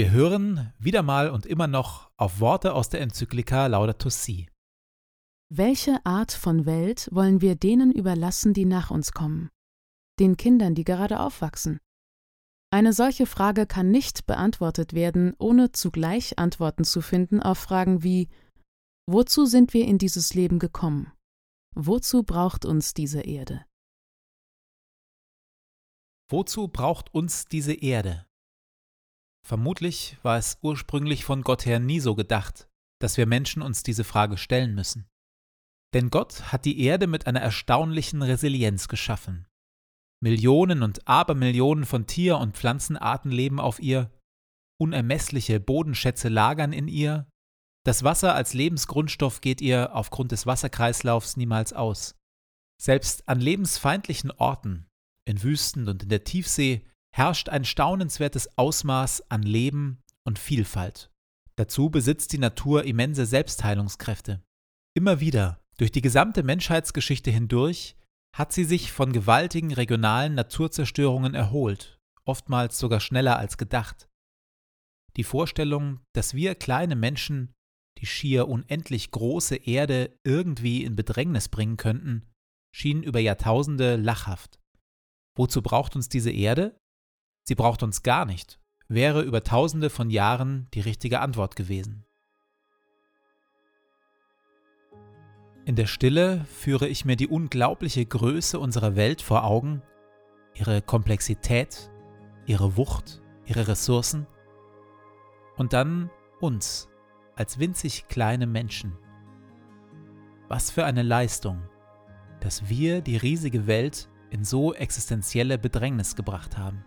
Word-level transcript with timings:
Wir 0.00 0.12
hören 0.12 0.72
wieder 0.78 1.02
mal 1.02 1.28
und 1.28 1.44
immer 1.44 1.66
noch 1.66 2.10
auf 2.16 2.40
Worte 2.40 2.72
aus 2.72 2.88
der 2.88 3.02
Enzyklika 3.02 3.66
Laudato 3.66 4.08
Si. 4.08 4.48
Welche 5.52 5.98
Art 6.06 6.32
von 6.32 6.64
Welt 6.64 7.10
wollen 7.12 7.42
wir 7.42 7.54
denen 7.54 7.92
überlassen, 7.92 8.54
die 8.54 8.64
nach 8.64 8.90
uns 8.90 9.12
kommen? 9.12 9.50
Den 10.18 10.38
Kindern, 10.38 10.74
die 10.74 10.84
gerade 10.84 11.20
aufwachsen? 11.20 11.80
Eine 12.70 12.94
solche 12.94 13.26
Frage 13.26 13.66
kann 13.66 13.90
nicht 13.90 14.26
beantwortet 14.26 14.94
werden, 14.94 15.34
ohne 15.38 15.70
zugleich 15.72 16.38
Antworten 16.38 16.84
zu 16.84 17.02
finden 17.02 17.42
auf 17.42 17.58
Fragen 17.58 18.02
wie 18.02 18.30
Wozu 19.06 19.44
sind 19.44 19.74
wir 19.74 19.84
in 19.84 19.98
dieses 19.98 20.32
Leben 20.32 20.58
gekommen? 20.58 21.12
Wozu 21.76 22.22
braucht 22.22 22.64
uns 22.64 22.94
diese 22.94 23.20
Erde? 23.20 23.66
Wozu 26.30 26.68
braucht 26.68 27.12
uns 27.12 27.44
diese 27.44 27.74
Erde? 27.74 28.24
Vermutlich 29.46 30.16
war 30.22 30.36
es 30.36 30.58
ursprünglich 30.62 31.24
von 31.24 31.42
Gott 31.42 31.66
her 31.66 31.80
nie 31.80 32.00
so 32.00 32.14
gedacht, 32.14 32.68
dass 33.00 33.16
wir 33.16 33.26
Menschen 33.26 33.62
uns 33.62 33.82
diese 33.82 34.04
Frage 34.04 34.36
stellen 34.36 34.74
müssen. 34.74 35.08
Denn 35.94 36.10
Gott 36.10 36.52
hat 36.52 36.64
die 36.64 36.80
Erde 36.80 37.06
mit 37.06 37.26
einer 37.26 37.40
erstaunlichen 37.40 38.22
Resilienz 38.22 38.88
geschaffen. 38.88 39.48
Millionen 40.22 40.82
und 40.82 41.08
Abermillionen 41.08 41.86
von 41.86 42.06
Tier- 42.06 42.38
und 42.38 42.56
Pflanzenarten 42.56 43.30
leben 43.30 43.58
auf 43.58 43.80
ihr, 43.80 44.10
unermessliche 44.78 45.58
Bodenschätze 45.60 46.28
lagern 46.28 46.72
in 46.72 46.88
ihr, 46.88 47.26
das 47.84 48.04
Wasser 48.04 48.34
als 48.34 48.52
Lebensgrundstoff 48.52 49.40
geht 49.40 49.60
ihr 49.60 49.94
aufgrund 49.94 50.32
des 50.32 50.46
Wasserkreislaufs 50.46 51.36
niemals 51.36 51.72
aus. 51.72 52.14
Selbst 52.80 53.26
an 53.28 53.40
lebensfeindlichen 53.40 54.30
Orten, 54.30 54.86
in 55.26 55.42
Wüsten 55.42 55.88
und 55.88 56.02
in 56.02 56.08
der 56.10 56.24
Tiefsee, 56.24 56.86
herrscht 57.12 57.48
ein 57.48 57.64
staunenswertes 57.64 58.56
Ausmaß 58.56 59.30
an 59.30 59.42
Leben 59.42 60.02
und 60.24 60.38
Vielfalt. 60.38 61.10
Dazu 61.56 61.90
besitzt 61.90 62.32
die 62.32 62.38
Natur 62.38 62.84
immense 62.84 63.26
Selbstheilungskräfte. 63.26 64.42
Immer 64.94 65.20
wieder, 65.20 65.60
durch 65.76 65.92
die 65.92 66.02
gesamte 66.02 66.42
Menschheitsgeschichte 66.42 67.30
hindurch, 67.30 67.96
hat 68.36 68.52
sie 68.52 68.64
sich 68.64 68.92
von 68.92 69.12
gewaltigen 69.12 69.72
regionalen 69.72 70.34
Naturzerstörungen 70.34 71.34
erholt, 71.34 71.98
oftmals 72.24 72.78
sogar 72.78 73.00
schneller 73.00 73.38
als 73.38 73.58
gedacht. 73.58 74.08
Die 75.16 75.24
Vorstellung, 75.24 76.00
dass 76.12 76.34
wir 76.34 76.54
kleine 76.54 76.96
Menschen 76.96 77.52
die 78.00 78.06
schier 78.06 78.48
unendlich 78.48 79.10
große 79.10 79.56
Erde 79.56 80.18
irgendwie 80.24 80.84
in 80.84 80.96
Bedrängnis 80.96 81.48
bringen 81.48 81.76
könnten, 81.76 82.26
schien 82.74 83.02
über 83.02 83.20
Jahrtausende 83.20 83.96
lachhaft. 83.96 84.58
Wozu 85.36 85.62
braucht 85.62 85.96
uns 85.96 86.08
diese 86.08 86.30
Erde? 86.30 86.79
Sie 87.50 87.56
braucht 87.56 87.82
uns 87.82 88.04
gar 88.04 88.26
nicht, 88.26 88.60
wäre 88.86 89.22
über 89.22 89.42
tausende 89.42 89.90
von 89.90 90.08
Jahren 90.08 90.68
die 90.72 90.78
richtige 90.78 91.18
Antwort 91.18 91.56
gewesen. 91.56 92.04
In 95.64 95.74
der 95.74 95.86
Stille 95.86 96.44
führe 96.44 96.86
ich 96.86 97.04
mir 97.04 97.16
die 97.16 97.26
unglaubliche 97.26 98.06
Größe 98.06 98.60
unserer 98.60 98.94
Welt 98.94 99.20
vor 99.20 99.42
Augen, 99.42 99.82
ihre 100.54 100.80
Komplexität, 100.80 101.90
ihre 102.46 102.76
Wucht, 102.76 103.20
ihre 103.46 103.66
Ressourcen 103.66 104.28
und 105.56 105.72
dann 105.72 106.08
uns 106.38 106.88
als 107.34 107.58
winzig 107.58 108.06
kleine 108.06 108.46
Menschen. 108.46 108.96
Was 110.46 110.70
für 110.70 110.84
eine 110.84 111.02
Leistung, 111.02 111.68
dass 112.38 112.68
wir 112.68 113.00
die 113.00 113.16
riesige 113.16 113.66
Welt 113.66 114.08
in 114.30 114.44
so 114.44 114.72
existenzielle 114.72 115.58
Bedrängnis 115.58 116.14
gebracht 116.14 116.56
haben. 116.56 116.84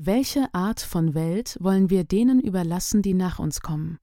Welche 0.00 0.54
Art 0.54 0.80
von 0.80 1.14
Welt 1.14 1.56
wollen 1.58 1.90
wir 1.90 2.04
denen 2.04 2.40
überlassen, 2.40 3.02
die 3.02 3.14
nach 3.14 3.40
uns 3.40 3.60
kommen? 3.60 3.98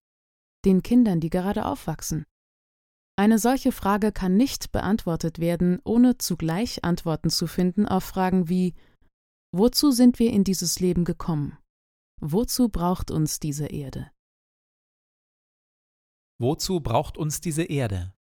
Den 0.66 0.84
Kindern, 0.84 1.22
die 1.22 1.30
gerade 1.30 1.66
aufwachsen? 1.66 2.26
Eine 3.18 3.40
solche 3.40 3.72
Frage 3.72 4.12
kann 4.12 4.36
nicht 4.36 4.74
beantwortet 4.74 5.40
werden, 5.40 5.80
ohne 5.86 6.18
zugleich 6.18 6.84
Antworten 6.84 7.30
zu 7.30 7.48
finden 7.48 7.86
auf 7.86 8.04
Fragen 8.04 8.50
wie 8.50 8.74
Wozu 9.54 9.92
sind 9.92 10.20
wir 10.20 10.34
in 10.34 10.44
dieses 10.44 10.82
Leben 10.82 11.06
gekommen? 11.06 11.58
Wozu 12.20 12.68
braucht 12.68 13.10
uns 13.10 13.40
diese 13.40 13.68
Erde? 13.68 14.12
Wozu 16.42 16.82
braucht 16.82 17.18
uns 17.18 17.40
diese 17.40 17.64
Erde? 17.64 18.14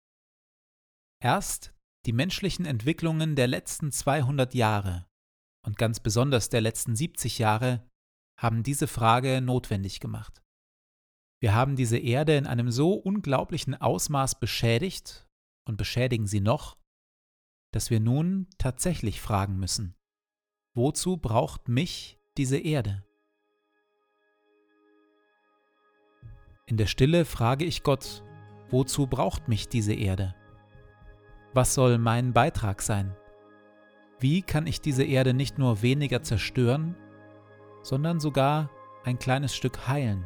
Erst 1.21 1.73
die 2.05 2.13
menschlichen 2.13 2.65
Entwicklungen 2.65 3.35
der 3.35 3.47
letzten 3.47 3.91
200 3.91 4.53
Jahre 4.53 5.05
und 5.65 5.77
ganz 5.77 5.99
besonders 5.99 6.49
der 6.49 6.61
letzten 6.61 6.95
70 6.95 7.39
Jahre 7.39 7.89
haben 8.37 8.63
diese 8.63 8.87
Frage 8.87 9.41
notwendig 9.41 9.99
gemacht. 9.99 10.43
Wir 11.39 11.53
haben 11.53 11.75
diese 11.75 11.97
Erde 11.97 12.37
in 12.37 12.47
einem 12.47 12.71
so 12.71 12.93
unglaublichen 12.93 13.75
Ausmaß 13.75 14.39
beschädigt 14.39 15.27
und 15.65 15.77
beschädigen 15.77 16.27
sie 16.27 16.39
noch, 16.39 16.77
dass 17.71 17.89
wir 17.89 17.99
nun 17.99 18.47
tatsächlich 18.57 19.19
fragen 19.21 19.57
müssen, 19.57 19.95
wozu 20.75 21.17
braucht 21.17 21.67
mich 21.67 22.19
diese 22.37 22.57
Erde? 22.57 23.03
In 26.67 26.77
der 26.77 26.87
Stille 26.87 27.25
frage 27.25 27.65
ich 27.65 27.83
Gott, 27.83 28.23
wozu 28.69 29.07
braucht 29.07 29.47
mich 29.47 29.67
diese 29.67 29.93
Erde? 29.93 30.35
Was 31.53 31.73
soll 31.73 31.97
mein 31.97 32.33
Beitrag 32.33 32.81
sein? 32.81 33.15
Wie 34.19 34.41
kann 34.41 34.67
ich 34.67 34.81
diese 34.81 35.03
Erde 35.03 35.33
nicht 35.33 35.57
nur 35.57 35.81
weniger 35.81 36.23
zerstören, 36.23 36.95
sondern 37.81 38.19
sogar 38.19 38.69
ein 39.03 39.19
kleines 39.19 39.55
Stück 39.55 39.87
heilen? 39.87 40.25